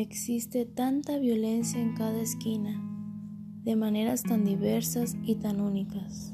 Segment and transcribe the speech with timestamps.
[0.00, 2.80] Existe tanta violencia en cada esquina,
[3.64, 6.32] de maneras tan diversas y tan únicas,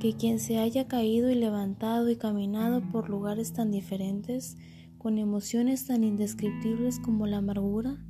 [0.00, 4.56] que quien se haya caído y levantado y caminado por lugares tan diferentes,
[4.98, 8.04] con emociones tan indescriptibles como la amargura,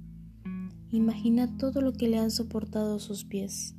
[0.91, 3.75] imagina todo lo que le han soportado sus pies.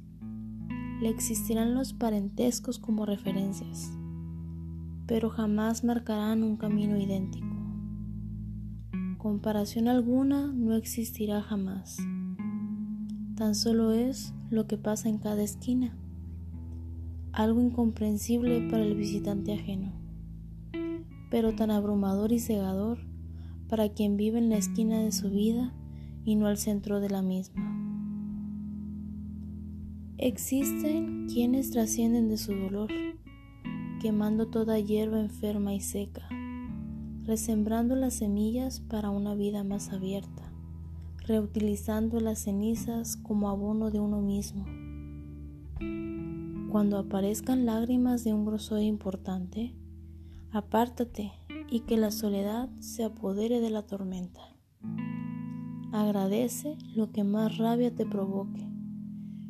[1.02, 3.90] Le existirán los parentescos como referencias,
[5.08, 7.47] pero jamás marcarán un camino idéntico.
[9.28, 11.98] Comparación alguna no existirá jamás.
[13.36, 15.98] Tan solo es lo que pasa en cada esquina,
[17.34, 19.92] algo incomprensible para el visitante ajeno,
[21.30, 23.00] pero tan abrumador y cegador
[23.68, 25.74] para quien vive en la esquina de su vida
[26.24, 27.62] y no al centro de la misma.
[30.18, 32.90] Existen quienes trascienden de su dolor,
[34.02, 36.30] quemando toda hierba enferma y seca,
[37.28, 40.50] resembrando las semillas para una vida más abierta,
[41.18, 44.66] reutilizando las cenizas como abono de uno mismo.
[46.72, 49.76] Cuando aparezcan lágrimas de un grosor importante,
[50.52, 51.34] apártate
[51.70, 54.42] y que la soledad se apodere de la tormenta.
[55.92, 58.70] Agradece lo que más rabia te provoque.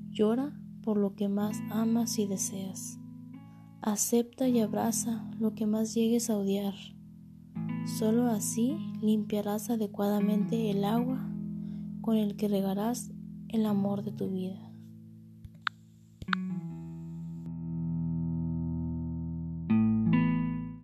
[0.10, 2.98] Llora por lo que más amas y deseas.
[3.82, 6.74] Acepta y abraza lo que más llegues a odiar.
[7.98, 11.18] Solo así limpiarás adecuadamente el agua
[12.02, 13.10] con el que regarás
[13.50, 14.67] el amor de tu vida.